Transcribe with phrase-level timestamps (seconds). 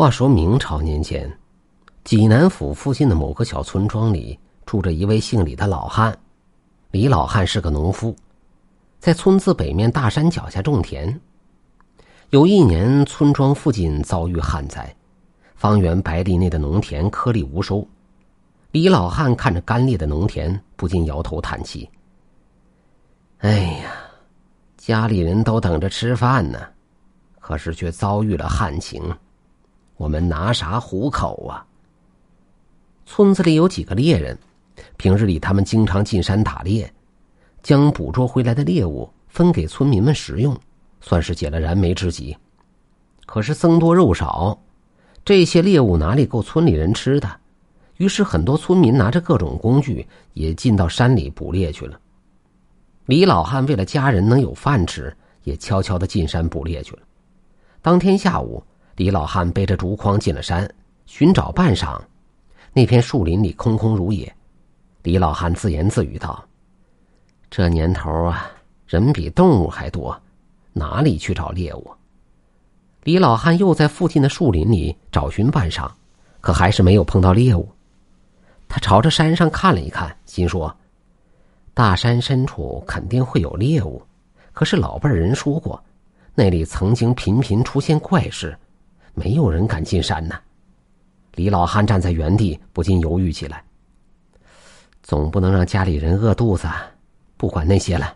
[0.00, 1.30] 话说明朝年间，
[2.04, 6.18] 济南府附近的某个小村庄里，住着一位姓李的老汉。
[6.90, 8.16] 李老汉是个农夫，
[8.98, 11.20] 在村子北面大山脚下种田。
[12.30, 14.96] 有一年，村庄附近遭遇旱灾，
[15.54, 17.86] 方圆百里内的农田颗粒无收。
[18.70, 21.86] 李老汉看着干裂的农田，不禁摇头叹气
[23.40, 23.50] ：“哎
[23.82, 23.92] 呀，
[24.78, 26.58] 家里人都等着吃饭呢，
[27.38, 29.02] 可是却遭遇了旱情。”
[30.00, 31.62] 我们拿啥糊口啊？
[33.04, 34.38] 村子里有几个猎人，
[34.96, 36.90] 平日里他们经常进山打猎，
[37.62, 40.58] 将捕捉回来的猎物分给村民们食用，
[41.02, 42.34] 算是解了燃眉之急。
[43.26, 44.58] 可是僧多肉少，
[45.22, 47.30] 这些猎物哪里够村里人吃的？
[47.98, 52.00] 于是很多村民拿着各种工具也进到山里捕猎去了。
[53.04, 57.02] 李老汉为了家人能有饭吃，也悄悄的进山捕猎去了。
[57.82, 58.64] 当天下午。
[59.00, 60.70] 李老汉背着竹筐进了山，
[61.06, 61.98] 寻找半晌，
[62.74, 64.30] 那片树林里空空如也。
[65.04, 66.44] 李老汉自言自语道
[67.48, 68.50] ：“这年头啊，
[68.86, 70.14] 人比动物还多，
[70.74, 71.90] 哪里去找猎物？”
[73.04, 75.90] 李老汉又在附近的树林里找寻半晌，
[76.42, 77.66] 可还是没有碰到猎物。
[78.68, 80.76] 他朝着山上看了一看，心说
[81.72, 84.02] ：“大山深处肯定会有猎物，
[84.52, 85.82] 可是老辈人说过，
[86.34, 88.54] 那里曾经频频出现怪事。”
[89.14, 90.34] 没有人敢进山呢。
[91.34, 93.62] 李老汉站在原地，不禁犹豫起来。
[95.02, 96.68] 总不能让家里人饿肚子，
[97.36, 98.14] 不管那些了，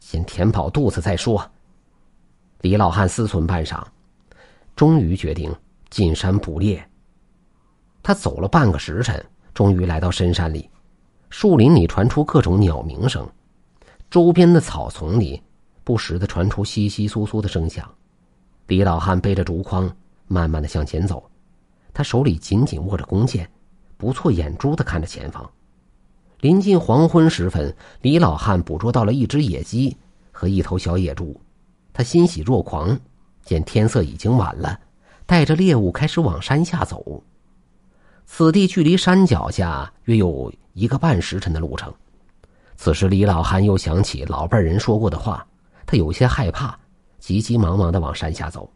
[0.00, 1.44] 先填饱肚子再说。
[2.60, 3.82] 李老汉思忖半晌，
[4.74, 5.54] 终于决定
[5.90, 6.82] 进山捕猎。
[8.02, 10.68] 他走了半个时辰，终于来到深山里。
[11.30, 13.28] 树林里传出各种鸟鸣声，
[14.10, 15.42] 周边的草丛里
[15.82, 17.88] 不时的传出窸窸窣窣的声响。
[18.66, 19.90] 李老汉背着竹筐。
[20.32, 21.30] 慢慢的向前走，
[21.92, 23.48] 他手里紧紧握着弓箭，
[23.98, 25.48] 不错眼珠的看着前方。
[26.40, 29.96] 临近黄昏时分，李老汉捕捉到了一只野鸡
[30.32, 31.40] 和一头小野猪，
[31.92, 32.98] 他欣喜若狂。
[33.44, 34.78] 见天色已经晚了，
[35.26, 37.22] 带着猎物开始往山下走。
[38.24, 41.92] 此地距离山脚下约有一个半时辰的路程。
[42.76, 45.44] 此时，李老汉又想起老辈人说过的话，
[45.84, 46.78] 他有些害怕，
[47.18, 48.70] 急急忙忙的往山下走。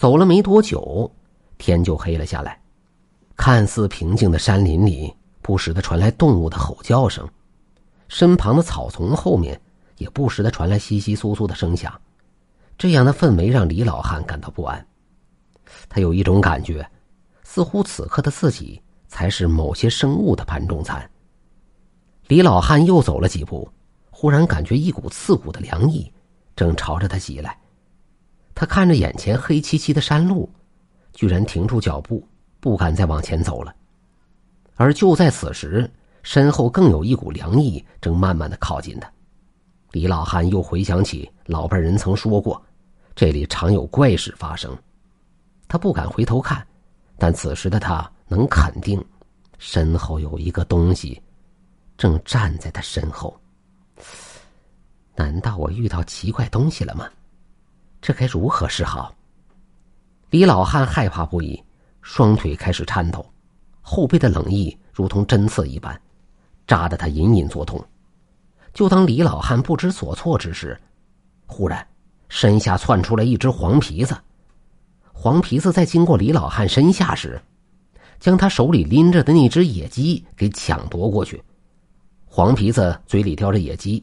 [0.00, 1.12] 走了没多久，
[1.58, 2.58] 天就黑了下来。
[3.36, 7.28] 看似平静的山林里，不时的传来动物的吼叫声，
[8.08, 9.60] 身旁的草丛后面
[9.98, 11.92] 也不时的传来窸窸窣窣的声响。
[12.78, 14.86] 这样的氛围让李老汉感到不安。
[15.90, 16.90] 他有一种感觉，
[17.42, 21.10] 似乎此刻的自己才是某些生物的盘中餐。
[22.28, 23.70] 李老汉又走了几步，
[24.10, 26.10] 忽然感觉一股刺骨的凉意
[26.56, 27.59] 正朝着他袭来。
[28.60, 30.46] 他看着眼前黑漆漆的山路，
[31.14, 32.22] 居然停住脚步，
[32.60, 33.74] 不敢再往前走了。
[34.74, 35.90] 而就在此时，
[36.22, 39.10] 身后更有一股凉意正慢慢的靠近他。
[39.92, 42.62] 李老汉又回想起老辈人曾说过，
[43.14, 44.76] 这里常有怪事发生。
[45.66, 46.62] 他不敢回头看，
[47.16, 49.02] 但此时的他能肯定，
[49.56, 51.18] 身后有一个东西，
[51.96, 53.34] 正站在他身后。
[55.16, 57.08] 难道我遇到奇怪东西了吗？
[58.00, 59.14] 这该如何是好？
[60.30, 61.62] 李老汉害怕不已，
[62.02, 63.24] 双腿开始颤抖，
[63.82, 66.00] 后背的冷意如同针刺一般，
[66.66, 67.84] 扎得他隐隐作痛。
[68.72, 70.80] 就当李老汉不知所措之时，
[71.46, 71.86] 忽然
[72.28, 74.16] 身下窜出来一只黄皮子。
[75.12, 77.42] 黄皮子在经过李老汉身下时，
[78.18, 81.42] 将他手里拎着的那只野鸡给抢夺过去。
[82.24, 84.02] 黄皮子嘴里叼着野鸡，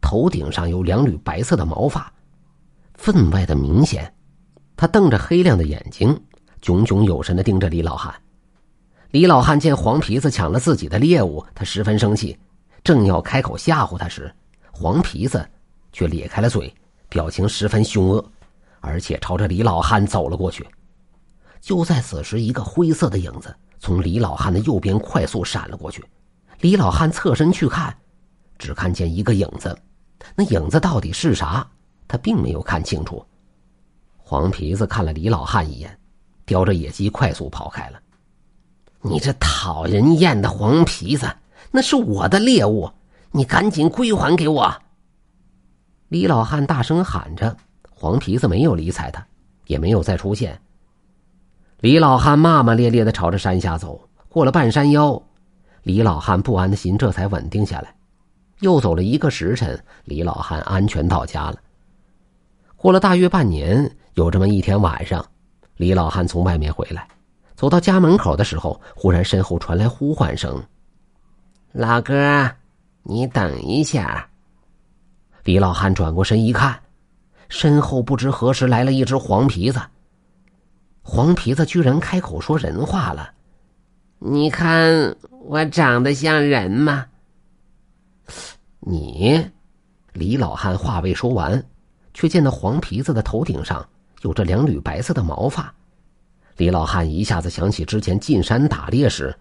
[0.00, 2.10] 头顶上有两缕白色的毛发。
[3.00, 4.12] 分外的明显，
[4.76, 6.22] 他瞪着黑亮的眼睛，
[6.60, 8.14] 炯炯有神的盯着李老汉。
[9.10, 12.38] 李老汉见黄皮子抢了自己的猎物，他十分生气，
[12.84, 14.30] 正要开口吓唬他时，
[14.70, 15.48] 黄皮子
[15.94, 16.72] 却咧开了嘴，
[17.08, 18.22] 表情十分凶恶，
[18.80, 20.62] 而且朝着李老汉走了过去。
[21.62, 26.04] 就在此时，一个灰色的影子从李老汉的右边快速闪了过去。
[26.60, 27.96] 李老汉侧身去看，
[28.58, 29.74] 只看见一个影子，
[30.36, 31.66] 那影子到底是啥？
[32.10, 33.24] 他并没有看清楚，
[34.18, 35.96] 黄皮子看了李老汉一眼，
[36.44, 38.00] 叼着野鸡快速跑开了。
[39.00, 41.32] 你这讨人厌的黄皮子，
[41.70, 42.90] 那是我的猎物，
[43.30, 44.74] 你赶紧归还给我！
[46.08, 47.56] 李老汉大声喊着。
[47.88, 49.24] 黄皮子没有理睬他，
[49.66, 50.60] 也没有再出现。
[51.78, 55.22] 李老汉骂骂咧咧的朝着山下走，过了半山腰，
[55.84, 57.94] 李老汉不安的心这才稳定下来。
[58.60, 61.56] 又走了一个时辰，李老汉安全到家了。
[62.80, 65.22] 过了大约半年，有这么一天晚上，
[65.76, 67.06] 李老汉从外面回来，
[67.54, 70.64] 走到家门口的时候，忽然身后传来呼唤声
[71.72, 72.50] ：“老哥，
[73.02, 74.26] 你等一下。”
[75.44, 76.80] 李老汉转过身一看，
[77.50, 79.78] 身后不知何时来了一只黄皮子。
[81.02, 83.30] 黄皮子居然开口说人话了
[84.20, 87.04] ：“你看我长得像人吗？”
[88.80, 89.46] 你，
[90.14, 91.62] 李老汉话未说完，
[92.14, 93.86] 却见到黄皮子的头顶上
[94.22, 95.72] 有着两缕白色的毛发。
[96.56, 99.34] 李老汉一下子想起之前进山打猎时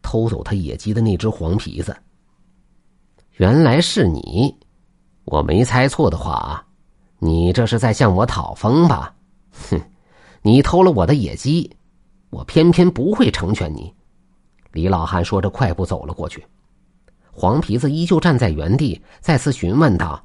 [0.00, 1.96] 偷走他野鸡的那只黄皮子。
[3.36, 4.54] 原来是你，
[5.24, 6.64] 我没猜错的话啊，
[7.18, 9.14] 你这是在向我讨封吧？
[9.70, 9.80] 哼，
[10.42, 11.74] 你偷了我的野鸡，
[12.30, 13.92] 我偏偏不会成全你。
[14.72, 16.44] 李老汉说着，快步走了过去。
[17.32, 20.22] 黄皮子依旧站在原地，再次询问道：“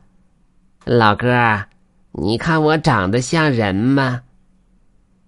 [0.84, 1.28] 老哥，
[2.20, 4.24] 你看我长得像人吗？”“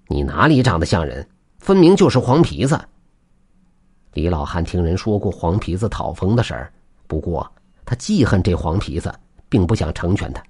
[0.09, 1.29] 你哪里长得像人？
[1.59, 2.79] 分明就是黄皮子。”
[4.13, 6.73] 李老汉听人说过黄皮子讨封的事儿，
[7.05, 7.47] 不过
[7.85, 9.13] 他记恨这黄皮子，
[9.47, 10.41] 并不想成全他。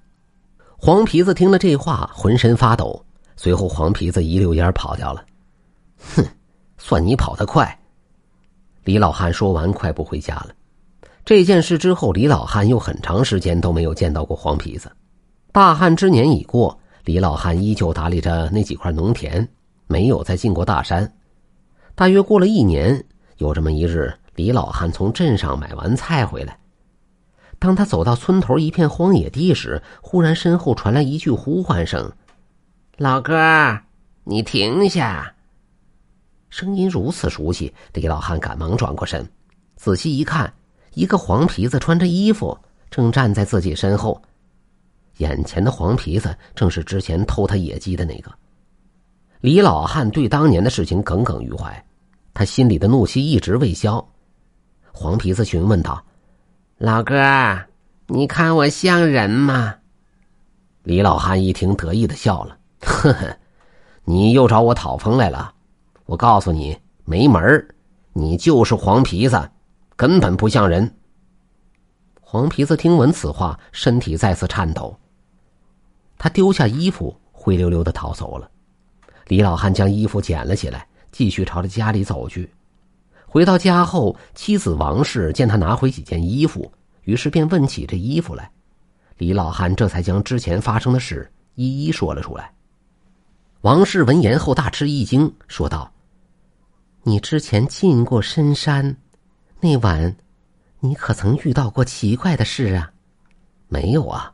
[0.77, 3.03] 黄皮子听了这话，浑身发抖。
[3.35, 5.25] 随后，黄皮子一溜烟跑掉了。
[6.15, 6.25] 哼，
[6.77, 7.77] 算你跑得快。
[8.85, 10.51] 李老汉说完，快步回家了。
[11.25, 14.89] 这件事之后，李老汉又很长时间都没有见到过黄皮子。
[15.51, 19.47] 大旱之年已过，李老汉依旧打理着那几块农田，
[19.87, 21.11] 没有再进过大山。
[21.95, 23.03] 大约过了一年，
[23.37, 26.59] 有这么一日，李老汉从镇上买完菜回来，
[27.57, 32.11] 当他走到村头一片荒野地时，忽然身后传来一句呼唤声
[32.97, 33.35] ：“老哥，
[34.25, 35.33] 你停下！”
[36.51, 39.27] 声音如此熟悉，李老汉赶忙转过身，
[39.75, 40.53] 仔细一看。
[40.93, 42.57] 一个黄皮子穿着衣服，
[42.89, 44.21] 正站在自己身后。
[45.19, 48.29] 眼前的黄皮子正是之前偷他野鸡的那个。
[49.39, 51.81] 李老汉对当年的事情耿耿于怀，
[52.33, 54.05] 他心里的怒气一直未消。
[54.91, 56.03] 黄皮子询问道
[56.77, 57.15] ：“老哥，
[58.07, 59.75] 你看我像人吗？”
[60.83, 63.37] 李老汉一听，得意的笑了：“呵呵，
[64.03, 65.53] 你又找我讨封来了？
[66.05, 67.67] 我告诉你，没门
[68.11, 69.49] 你就是黄皮子。”
[69.95, 70.89] 根本不像人。
[72.21, 74.97] 黄皮子听闻此话，身体再次颤抖。
[76.19, 78.51] 他丢下衣服，灰溜溜的逃走了。
[79.25, 82.51] 李老汉将衣服捡了起来，继续朝着家里走去。
[83.25, 86.71] 回到家后，妻子王氏见他拿回几件衣服，
[87.03, 88.51] 于是便问起这衣服来。
[89.17, 92.51] 李老汉这才将之前发生的事一一说了出来。
[93.61, 95.91] 王氏闻言后大吃一惊，说道
[97.03, 98.97] ：“你之前进过深山？”
[99.61, 100.15] 那晚，
[100.79, 102.91] 你可曾遇到过奇怪的事啊？
[103.67, 104.33] 没有啊，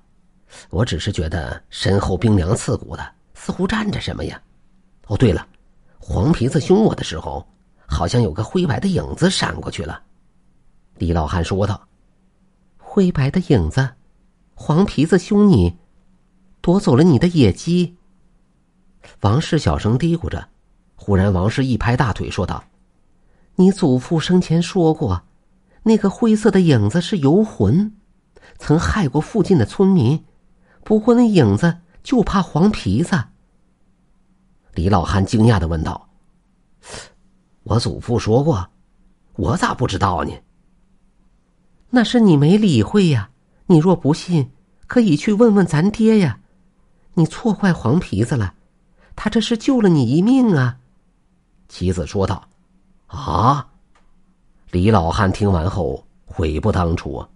[0.69, 4.41] 我只是觉得身后冰凉刺骨的，似乎站着什么呀。
[5.07, 5.47] 哦，对了，
[5.99, 7.47] 黄皮子凶我的时候，
[7.85, 10.01] 好像有个灰白的影子闪过去了。
[10.97, 11.87] 李老汉说道
[12.77, 13.89] ：“灰白的影子，
[14.53, 15.77] 黄皮子凶你，
[16.61, 17.95] 夺走了你的野鸡。”
[19.21, 20.47] 王氏小声嘀咕着，
[20.95, 22.63] 忽然王氏一拍大腿说道。
[23.55, 25.21] 你祖父生前说过，
[25.83, 27.93] 那个灰色的影子是游魂，
[28.57, 30.25] 曾害过附近的村民。
[30.85, 33.19] 不过那影子就怕黄皮子。
[34.75, 36.09] 李老汉惊讶的问道
[37.63, 38.69] ：“我祖父说过，
[39.33, 40.31] 我咋不知道呢？”
[41.89, 43.31] 那是你没理会呀。
[43.65, 44.51] 你若不信，
[44.85, 46.39] 可以去问问咱爹呀。
[47.15, 48.53] 你错怪黄皮子了，
[49.15, 50.77] 他这是救了你一命啊。”
[51.67, 52.47] 妻子说道。
[53.07, 53.67] 啊！
[54.69, 57.29] 李老汉听完后悔不当初啊！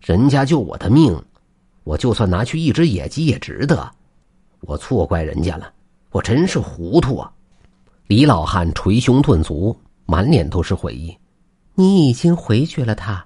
[0.00, 1.22] 人家救我的命，
[1.84, 3.90] 我就算拿去一只野鸡也值得。
[4.60, 5.72] 我错怪人家了，
[6.10, 7.32] 我真是糊涂啊！
[8.06, 11.16] 李老汉捶胸顿足，满脸都是悔意。
[11.74, 13.24] 你已经回绝了他，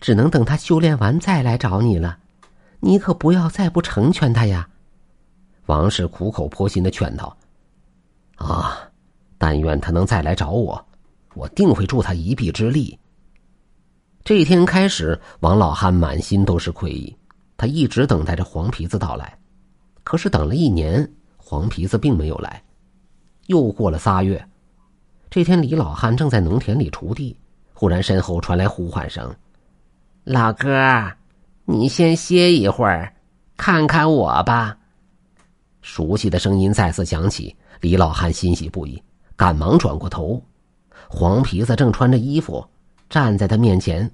[0.00, 2.18] 只能等他修炼完再来找你了。
[2.80, 4.68] 你可不要再不成全他呀！
[5.66, 7.36] 王氏苦口婆心的劝道
[8.36, 8.78] ：“啊！”
[9.38, 10.82] 但愿他能再来找我，
[11.34, 12.98] 我定会助他一臂之力。
[14.24, 17.14] 这一天开始，王老汉满心都是愧意，
[17.56, 19.36] 他一直等待着黄皮子到来，
[20.04, 22.62] 可是等了一年，黄皮子并没有来。
[23.46, 24.46] 又过了仨月，
[25.30, 27.36] 这天李老汉正在农田里锄地，
[27.72, 29.34] 忽然身后传来呼唤声
[30.24, 31.12] ：“老哥，
[31.64, 33.14] 你先歇一会儿，
[33.56, 34.76] 看看我吧。”
[35.82, 39.00] 熟悉的声音再次响起，李老汉欣喜不已。
[39.36, 40.42] 赶忙转过头，
[41.08, 42.66] 黄皮子正穿着衣服
[43.10, 44.10] 站在他面前。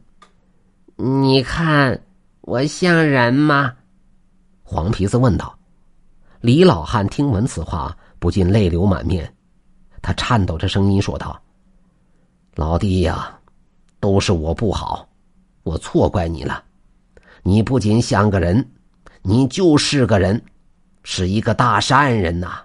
[0.97, 2.03] 你看
[2.43, 3.73] 我像人吗？
[4.65, 5.57] 黄皮子问道。
[6.41, 9.33] 李老汉听闻此话，不禁泪流满面。
[10.03, 11.41] 他颤抖着声音说道
[12.57, 13.39] ：“老弟呀，
[14.01, 15.09] 都是我不好，
[15.63, 16.65] 我错怪你了。
[17.45, 18.73] 你不仅像个人，
[19.23, 20.45] 你就是个人，
[21.05, 22.61] 是一个大善人呐。”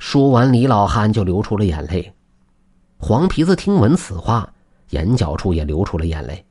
[0.00, 2.10] 说完，李老汉就流出了眼泪。
[2.96, 4.50] 黄皮子听闻此话，
[4.88, 6.42] 眼角处也流出了眼泪。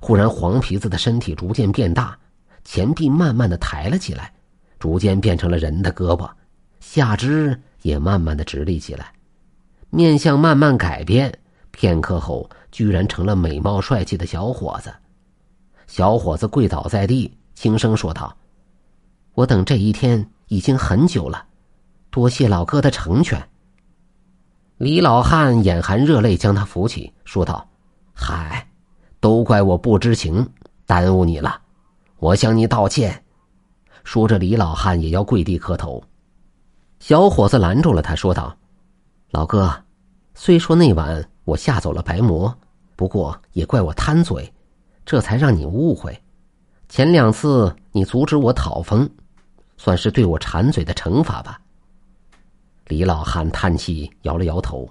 [0.00, 2.16] 忽然，黄皮子的身体逐渐变大，
[2.64, 4.32] 前臂慢慢的抬了起来，
[4.78, 6.30] 逐渐变成了人的胳膊，
[6.80, 9.12] 下肢也慢慢的直立起来，
[9.90, 11.36] 面相慢慢改变。
[11.70, 14.92] 片刻后，居然成了美貌帅气的小伙子。
[15.86, 18.36] 小伙子跪倒在地，轻声说道
[19.34, 21.46] ：“我等这一天已经很久了，
[22.10, 23.48] 多谢老哥的成全。”
[24.78, 27.68] 李老汉眼含热泪，将他扶起，说道
[28.14, 28.67] ：“嗨，
[29.20, 30.48] 都怪我不知情，
[30.86, 31.60] 耽误你了，
[32.18, 33.24] 我向你道歉。”
[34.04, 36.02] 说着，李老汉也要跪地磕头。
[36.98, 38.56] 小伙子拦住了他，说道
[39.30, 39.84] ：“老哥，
[40.34, 42.56] 虽说那晚我吓走了白魔，
[42.96, 44.52] 不过也怪我贪嘴，
[45.04, 46.18] 这才让你误会。
[46.88, 49.08] 前两次你阻止我讨封，
[49.76, 51.60] 算是对我馋嘴的惩罚吧。”
[52.88, 54.88] 李老汉叹气，摇了摇头。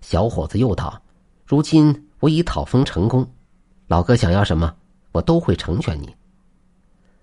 [0.00, 1.02] 小伙子又道
[1.44, 3.30] ：“如今我已讨封成功，
[3.86, 4.74] 老哥想要什么，
[5.12, 6.16] 我都会成全你。”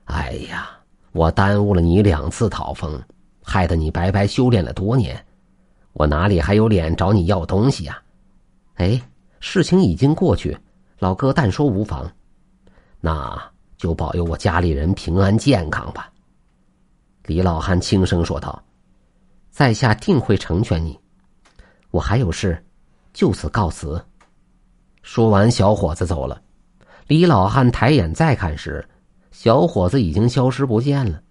[0.05, 0.69] 哎呀，
[1.11, 3.01] 我耽误了你两次讨封，
[3.41, 5.25] 害得你白白修炼了多年，
[5.93, 7.99] 我哪里还有脸找你要东西呀？
[8.75, 9.01] 哎，
[9.39, 10.55] 事情已经过去，
[10.99, 12.07] 老哥但说无妨，
[12.99, 16.11] 那就保佑我家里人平安健康吧。”
[17.25, 18.63] 李老汉轻声说道。
[19.49, 20.97] 在下定会成全你，
[21.89, 22.63] 我还有事，
[23.13, 24.05] 就此告辞。
[25.01, 26.41] 说完，小伙子走了。
[27.07, 28.87] 李老汉抬眼再看时，
[29.31, 31.21] 小伙子已经消失不见了。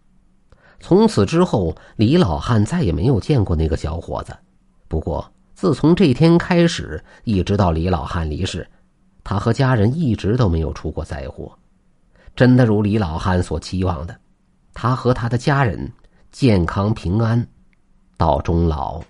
[0.78, 4.36] 从此之后，李老汉再也没有见过那个小伙子。
[4.88, 8.66] 不过，自从这天开始，一直到李老汉离世，
[9.22, 11.52] 他和家人一直都没有出过灾祸。
[12.34, 14.16] 真的如李老汉所期望的，
[14.72, 15.90] 他和他的家人
[16.32, 17.46] 健康平安。
[18.16, 19.02] 到终老。